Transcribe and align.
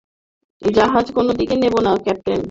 জাহাজ 0.61 1.05
কোনদিকে 1.15 1.55
নেবো, 1.55 1.79
ক্যাপ্টেন? 2.05 2.39